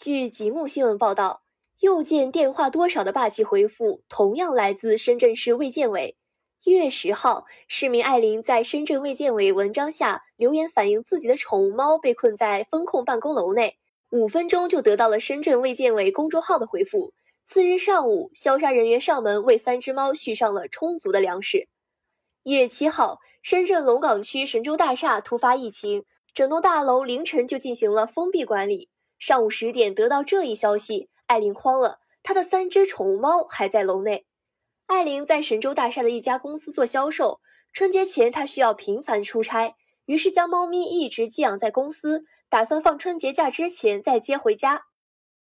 [0.00, 1.42] 据吉木新闻报道，
[1.80, 6.16] 又见电话多少的霸气回复，同样来自深圳市卫健委。
[6.64, 13.76] 一月十号，市民艾琳在深圳卫健委文章下留言反映自己的宠物猫被困在风控办公楼内，
[14.10, 17.12] 五分钟就得到了深圳卫健委公众号的回复。
[17.44, 21.68] 次日上午，消杀人员上门为三只猫续上了充足的粮食。
[22.42, 28.88] 一月七号，深圳龙岗区神州大厦突发疫情，整栋大楼凌晨就进行了封闭管理。
[29.20, 34.24] 上午十点得到这一消息，艾琳慌了，她的三只宠物猫还在楼内。
[34.86, 39.74] 艾琳在神州大厦的一家公司做销售，春节前她需要频繁出差，
[40.06, 44.86] 于是将猫咪一直寄养在公司，打算放春节假之前再接回家。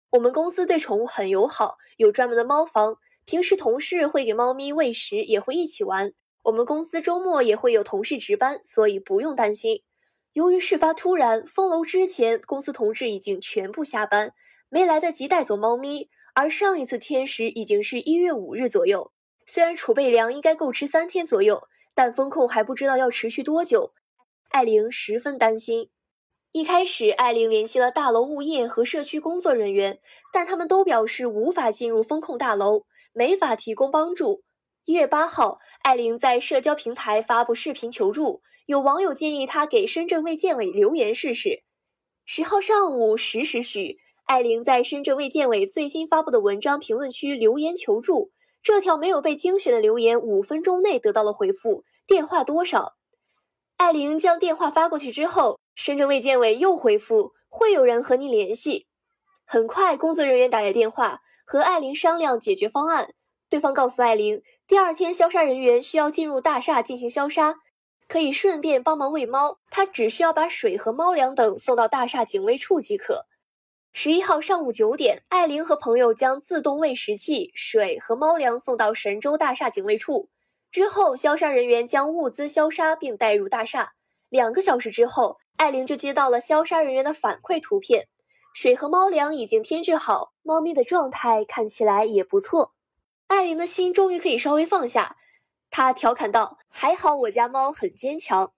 [0.10, 6.12] 我们公司对宠物很友好，有专门的猫房，平时同事会给猫咪喂食，也会一起玩。
[6.44, 9.84] 我们公司周末也会有同事值班，所以不用担心。
[10.34, 14.34] 由于事发突然，封楼之前公司同事已经全部下班，
[14.70, 19.12] 没来得及带走猫咪，而上一次添食已经是一月五日左右。
[19.48, 21.64] 虽然储备粮应该够吃三天左右，
[21.96, 23.94] 但风控还不知道要持续多久。
[24.50, 25.90] 艾琳十分担心。
[26.52, 30.00] 一开始，艾琳联系了大楼物业和社区工作人员，
[30.32, 34.44] 但他们都表示无法进入风控大楼，没法提供帮助。
[34.90, 41.62] 一月八号，艾琳在社交平台发布视频求助，有网友建议她给深圳卫健委留言试试。
[42.26, 48.32] 十号上午十时许，艾琳在深圳卫健委最新发布的文章评论区留言求助。
[48.64, 51.84] 这条没有被精选的留言，五分钟内得到了回复。
[52.08, 52.94] 电话多少？
[53.78, 58.88] 艾琳将电话发过去之后，深圳卫健委又回复会有人和你联系。
[59.46, 63.14] 很快，工作人员打来电话和艾琳商量解决方案。
[63.50, 67.56] 对方告诉艾琳，第二天消杀人员需要进入大厦进行消杀，
[68.08, 69.58] 可以顺便帮忙喂猫。
[69.72, 73.26] 他只需要把水和猫粮等送到大厦警卫处即可。
[73.92, 80.30] 十一号上午九点，艾琳和朋友将自动喂食器、水和猫粮送到神州大厦警卫处。
[80.70, 83.94] 之后，消杀人员将物资消杀并带入大厦。
[84.30, 88.08] 两个小时之后，艾琳就接到了消杀人员的反馈图片，
[88.54, 92.74] 水和猫粮已经添置好，猫咪的状态看起来也不错。
[93.30, 95.16] 艾琳的心终于可以稍微放下，
[95.70, 98.54] 她调侃道：“还好我家猫很坚强，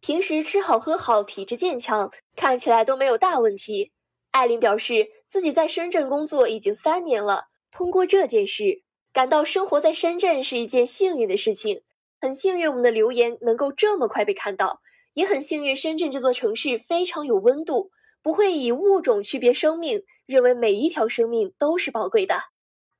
[0.00, 3.92] 平时吃好喝好，体质健强，看起来都没有大问题。”
[4.32, 7.48] 艾琳表示，自己在深圳工作已经三年了。
[7.70, 8.82] 通过这件事，
[9.12, 11.82] 感到生活在深圳是一件幸运的事情。
[12.18, 14.80] 很幸运，我们的留言能够这么快被看到，
[15.12, 17.90] 也很幸运，深圳这座城市非常有温度，
[18.22, 22.53] 不会以物种区别生命，认为每一条生命都是宝贵的。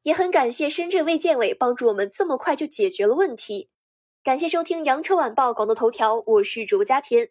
[0.04, 3.70] 也很感谢深圳卫健委帮助我们这么快就解决了问题。
[4.22, 7.30] 感谢收听羊城晚报广东头条，我是主播佳田。